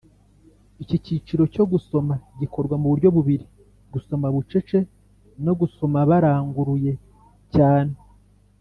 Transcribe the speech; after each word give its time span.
Iki 0.83 0.97
kiciro 1.05 1.43
cyo 1.53 1.63
gusoma 1.71 2.13
gikorwa 2.39 2.75
mu 2.81 2.87
buryo 2.91 3.07
bubiri: 3.15 3.45
gusoma 3.93 4.25
bucece 4.35 4.79
no 5.45 5.53
gusosoma 5.59 5.99
Baranguruye 6.09 6.93
cyane 7.55 7.93